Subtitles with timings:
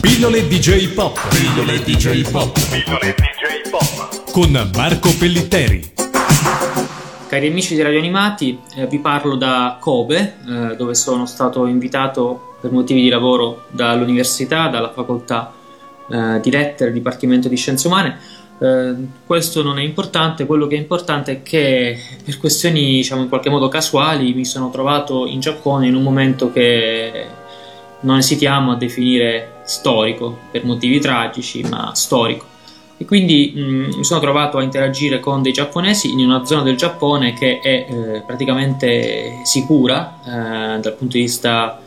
[0.00, 1.18] Pillole DJ Pop.
[1.28, 2.52] Pillole DJ Pop.
[2.70, 4.30] Pillole DJ Pop.
[4.30, 5.92] Con Marco Pellitteri.
[7.28, 12.56] Cari amici di Radio Animati, eh, vi parlo da Kobe, eh, dove sono stato invitato
[12.60, 15.52] per motivi di lavoro dall'università, dalla facoltà
[16.08, 18.18] eh, di lettere, Dipartimento di Scienze Umane.
[18.60, 18.94] Eh,
[19.26, 23.50] questo non è importante, quello che è importante è che per questioni diciamo in qualche
[23.50, 27.37] modo casuali mi sono trovato in Giappone in un momento che
[28.00, 32.46] non esitiamo a definire storico per motivi tragici, ma storico.
[32.96, 36.62] E quindi mh, mm, mi sono trovato a interagire con dei giapponesi in una zona
[36.62, 41.80] del Giappone che è eh, praticamente sicura eh, dal punto di vista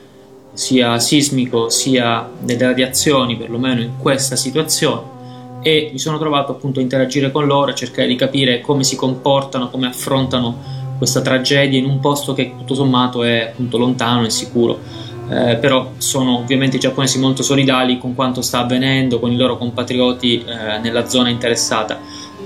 [0.54, 5.20] sia sismico sia delle radiazioni, perlomeno in questa situazione.
[5.62, 8.96] E mi sono trovato appunto a interagire con loro, a cercare di capire come si
[8.96, 14.30] comportano, come affrontano questa tragedia in un posto che tutto sommato è appunto lontano e
[14.30, 14.80] sicuro
[15.32, 19.58] eh, però sono ovviamente i giapponesi molto solidali con quanto sta avvenendo con i loro
[19.58, 22.00] compatrioti eh, nella zona interessata.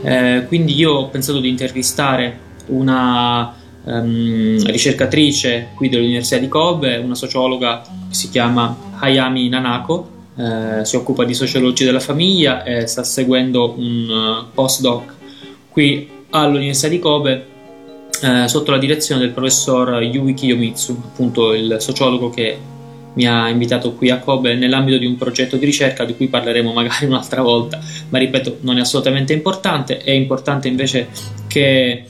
[0.03, 3.55] Eh, quindi io ho pensato di intervistare una
[3.85, 10.95] um, ricercatrice qui dell'Università di Kobe, una sociologa che si chiama Hayami Nanako, eh, si
[10.95, 15.13] occupa di sociologia della famiglia e sta seguendo un uh, postdoc
[15.69, 17.45] qui all'Università di Kobe
[18.21, 22.57] eh, sotto la direzione del professor Yui Kiyomitsu, appunto il sociologo che
[23.15, 26.71] mi ha invitato qui a Kobe nell'ambito di un progetto di ricerca di cui parleremo
[26.71, 31.07] magari un'altra volta, ma ripeto, non è assolutamente importante, è importante invece
[31.47, 32.05] che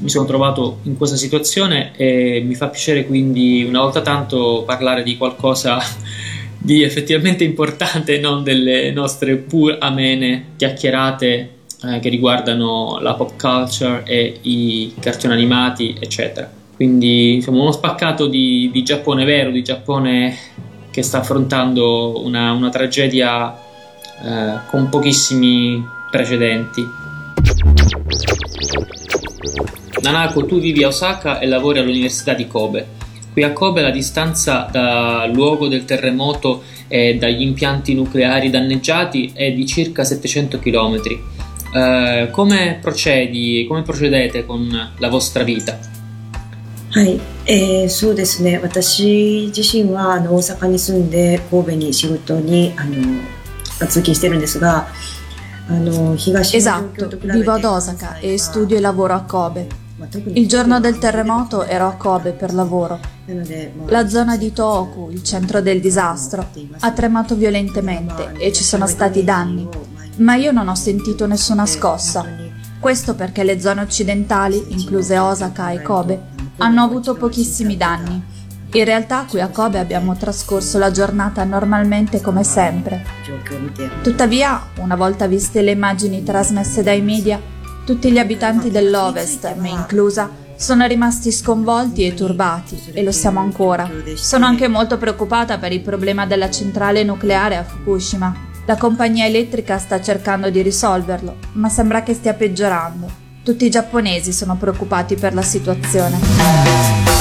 [0.00, 5.02] mi sono trovato in questa situazione e mi fa piacere quindi una volta tanto parlare
[5.02, 5.78] di qualcosa
[6.58, 11.50] di effettivamente importante, non delle nostre pur amene chiacchierate
[11.84, 16.61] eh, che riguardano la pop culture e i cartoni animati, eccetera.
[16.82, 20.36] Quindi insomma, uno spaccato di, di, Giappone vero, di Giappone
[20.90, 23.56] che sta affrontando una, una tragedia
[24.20, 26.84] eh, con pochissimi precedenti.
[30.00, 32.84] Nanako, tu vivi a Osaka e lavori all'Università di Kobe.
[33.32, 39.52] Qui a Kobe la distanza dal luogo del terremoto e dagli impianti nucleari danneggiati è
[39.52, 41.00] di circa 700 km.
[41.76, 46.00] Eh, come procedi, come procedete con la vostra vita?
[46.91, 54.87] はい、えー、そうですね私自身はあの大阪に住んで神戸に仕事にあの通勤してるんですが
[55.69, 59.67] あの東 Esatto, vivo ad Osaka e studio e lavoro a Kobe.
[60.33, 62.99] Il giorno del terremoto ero a Kobe per lavoro.
[63.87, 66.47] La zona di Tohoku, il centro del disastro,
[66.79, 69.67] ha tremato violentemente e ci sono stati danni,
[70.17, 72.25] ma io non ho sentito nessuna scossa.
[72.79, 76.21] Questo perché le zone occidentali, incluse Osaka e Kobe,
[76.58, 78.22] hanno avuto pochissimi danni.
[78.74, 83.04] In realtà qui a Kobe abbiamo trascorso la giornata normalmente come sempre.
[84.02, 87.38] Tuttavia, una volta viste le immagini trasmesse dai media,
[87.84, 93.90] tutti gli abitanti dell'Ovest, me inclusa, sono rimasti sconvolti e turbati, e lo siamo ancora.
[94.14, 98.50] Sono anche molto preoccupata per il problema della centrale nucleare a Fukushima.
[98.64, 103.21] La compagnia elettrica sta cercando di risolverlo, ma sembra che stia peggiorando.
[103.44, 107.11] Tutti i giapponesi sono preoccupati per la situazione.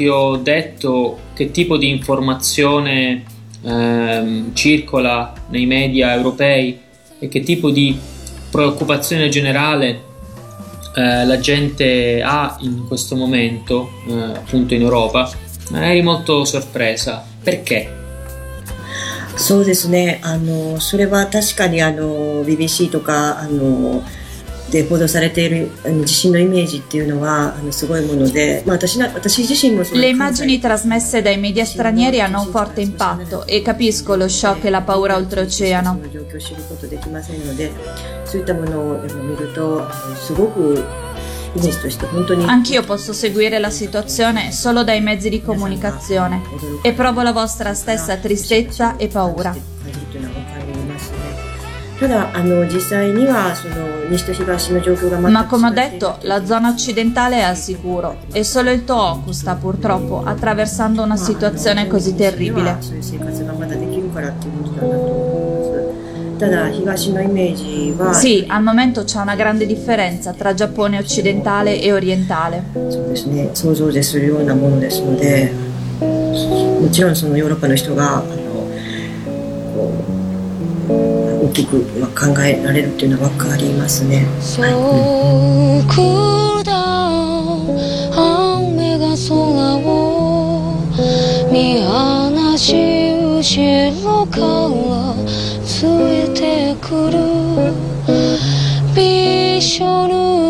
[0.00, 3.24] ti ho detto che tipo di informazione
[3.62, 6.80] ehm, circola nei media europei
[7.18, 7.98] e che tipo di
[8.50, 10.02] preoccupazione generale
[10.94, 15.30] eh, la gente ha in questo momento, eh, appunto in Europa,
[15.72, 17.24] eri molto sorpresa.
[17.42, 18.04] Perché?
[19.36, 20.18] そうですね。
[20.22, 24.02] あの、それは確かにあの、BBC とか、あの、
[24.70, 25.70] で報道されている
[26.04, 34.70] 地震のイメージっていうのはあのすごいもので、まあ、私私自身も Le immagini trasmesse dai media stranieri hanno un forte impatto e capisco lo shock e
[34.70, 36.00] la paura oltreoceano.
[38.26, 40.84] そういったものを見るとすごく
[42.46, 46.42] Anch'io posso seguire la situazione solo dai mezzi di comunicazione
[46.82, 49.56] e provo la vostra stessa tristezza e paura.
[55.27, 59.55] Ma come ho detto, la zona occidentale è al sicuro e solo il Tohoku sta
[59.55, 62.77] purtroppo attraversando una situazione così terribile.
[68.13, 72.63] Sì, al momento c'è una grande differenza tra Giappone occidentale e orientale.
[77.13, 77.31] 想
[81.51, 81.83] きく
[82.15, 84.25] 考えられるっていうのは分かりますね。
[84.59, 84.73] はい。
[99.81, 100.40] ょん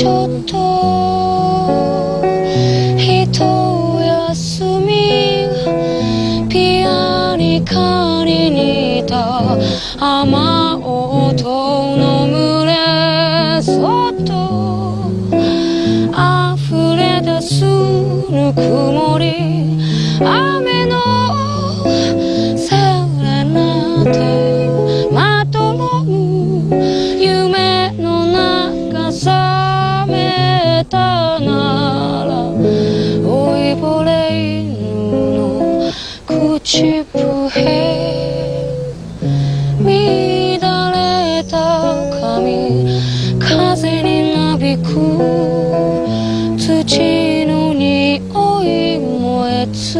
[0.00, 0.56] ちょっと
[2.96, 3.38] 一
[4.02, 5.44] 休み。
[6.48, 8.50] ピアニカに
[9.02, 9.58] 似た
[10.00, 10.32] 雨
[10.82, 11.44] 音
[11.98, 14.30] の群れそっと
[16.16, 19.09] 溢れ出すぬくも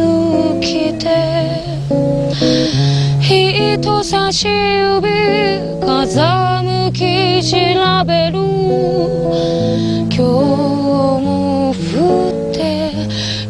[0.00, 1.04] え尽きて
[3.20, 5.06] 人差し指
[5.80, 6.22] 風
[6.62, 7.56] 向き調
[8.06, 8.38] べる
[10.08, 10.22] 今日
[11.22, 11.74] も降
[12.30, 12.90] って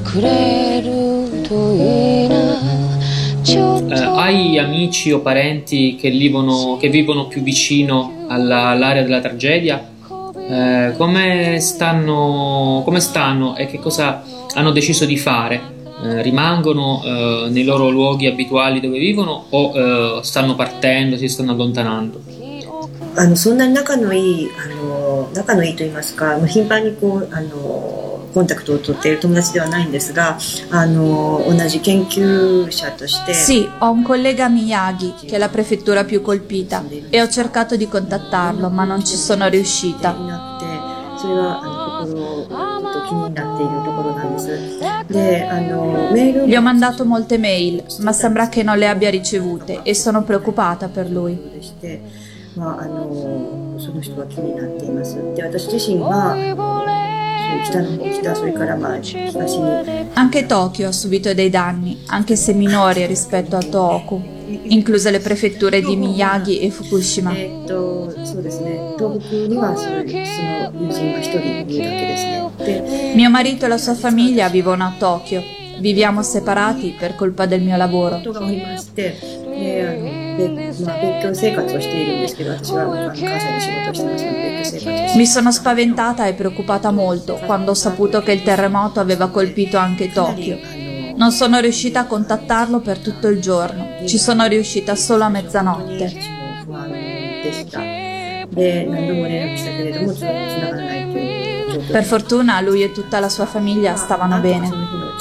[0.05, 0.88] くれる
[1.49, 2.35] といいな
[3.49, 9.81] Eh, hai amici o parenti che vivono, che vivono più vicino alla, all'area della tragedia?
[10.49, 14.25] Eh, come, stanno, come stanno e che cosa
[14.55, 15.75] hanno deciso di fare?
[16.05, 21.52] Eh, rimangono eh, nei loro luoghi abituali dove vivono o eh, stanno partendo, si stanno
[21.52, 22.21] allontanando?
[23.19, 30.37] あのそんなに仲のいいあの仲のいいと言いますか頻繁にこうあのコンタクトを取っている友達ではないんですが
[30.71, 37.76] あの同じ研究者として Sì, ho un collega a Miyagi che è la prefettura più colpita e ho cercato
[37.76, 40.14] di contattarlo ma non ci sono riuscita
[41.19, 49.95] それはあの心 と気になっているところなんですであのメール Gli ho mandato molte mail ma sembra che non le abbia ricevute e
[49.95, 51.38] sono preoccupata per lui
[52.57, 55.16] まあ、あのその人が気になっています。
[55.35, 56.35] で私自身は
[57.66, 59.64] 北の方北それからまあ東に
[60.14, 65.81] Anche Tokyo ha subito dei danni, anche se minori rispetto a Tohoku, incluse le prefetture
[65.81, 67.31] di Miyagi e Fukushima.
[73.13, 75.43] Mio marito e la sua famiglia vivono a Tokyo.
[75.79, 78.22] Viviamo separati per colpa del mio lavoro.
[85.15, 90.12] Mi sono spaventata e preoccupata molto quando ho saputo che il terremoto aveva colpito anche
[90.12, 90.58] Tokyo.
[91.15, 96.39] Non sono riuscita a contattarlo per tutto il giorno ci sono riuscita solo a mezzanotte.
[101.91, 104.67] Per fortuna lui e tutta la sua famiglia stavano bene.
[104.67, 105.12] Sì.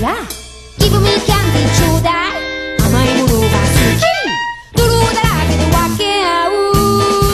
[0.00, 0.26] Yeah!
[0.82, 2.32] ちょうだい
[2.80, 4.02] 甘いものがすき
[4.76, 6.72] 泥だらけで分け合う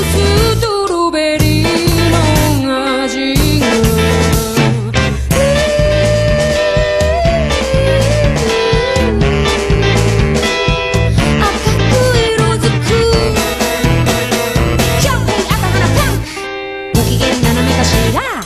[0.04, 0.14] ス
[0.60, 1.66] トロベリー
[2.62, 3.66] の味が
[11.46, 11.50] 赤
[11.88, 11.92] く
[12.26, 12.86] 色づく。
[15.00, 16.14] キャンペーン赤花パン
[16.92, 18.37] ご機嫌斜めかしら。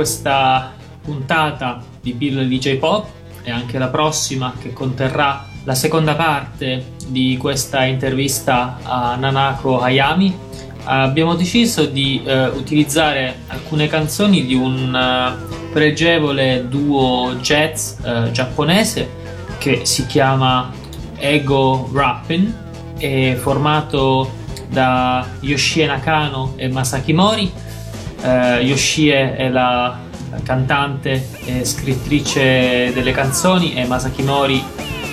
[0.00, 3.06] Questa puntata di Bill DJ Pop
[3.42, 10.34] e anche la prossima che conterrà la seconda parte di questa intervista a Nanako Hayami.
[10.84, 19.06] Abbiamo deciso di eh, utilizzare alcune canzoni di un uh, pregevole duo jazz uh, giapponese
[19.58, 20.72] che si chiama
[21.18, 22.56] Ego Rappin
[22.96, 24.32] è formato
[24.70, 27.52] da Yoshie Nakano e Masaki Mori
[28.22, 29.98] eh, Yoshie è la
[30.42, 34.62] cantante e scrittrice delle canzoni e Masaki Mori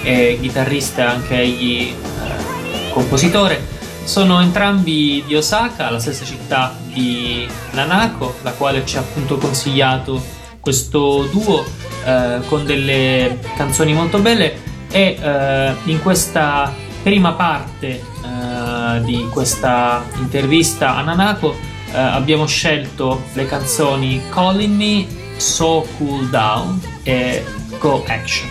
[0.03, 3.75] è chitarrista anche egli eh, compositore.
[4.03, 10.23] Sono entrambi di Osaka, la stessa città di Nanako, la quale ci ha appunto consigliato
[10.61, 11.65] questo duo
[12.05, 16.73] eh, con delle canzoni molto belle e eh, in questa
[17.03, 25.07] prima parte eh, di questa intervista a Nanako eh, abbiamo scelto le canzoni Calling Me,
[25.37, 27.43] So Cool Down e
[27.79, 28.49] Go Action.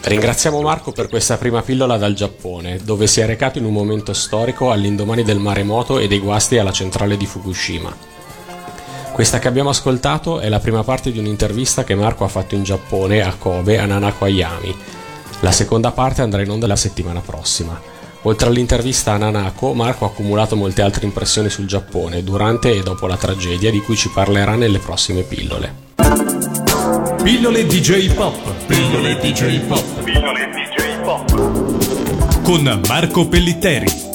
[0.00, 4.14] Ringraziamo Marco per questa prima pillola dal Giappone, dove si è recato in un momento
[4.14, 7.94] storico all'indomani del maremoto e dei guasti alla centrale di Fukushima.
[9.12, 12.62] Questa che abbiamo ascoltato è la prima parte di un'intervista che Marco ha fatto in
[12.62, 14.74] Giappone a Kobe a Nanako Ayami.
[15.40, 17.97] La seconda parte andrà in onda la settimana prossima.
[18.22, 23.06] Oltre all'intervista a Nanako, Marco ha accumulato molte altre impressioni sul Giappone durante e dopo
[23.06, 25.86] la tragedia di cui ci parlerà nelle prossime pillole.
[27.22, 28.66] Pillole DJ Pop.
[28.66, 30.02] Pillole DJ Pop.
[30.02, 32.42] Pillole DJ Pop.
[32.42, 34.07] Con Marco Pellitteri.